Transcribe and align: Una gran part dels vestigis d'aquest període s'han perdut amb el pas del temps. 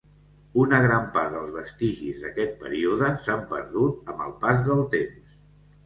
Una 0.61 0.79
gran 0.85 1.05
part 1.17 1.35
dels 1.35 1.51
vestigis 1.59 2.23
d'aquest 2.25 2.57
període 2.65 3.13
s'han 3.27 3.47
perdut 3.55 4.13
amb 4.15 4.29
el 4.31 4.37
pas 4.45 4.69
del 4.73 4.87
temps. 5.01 5.43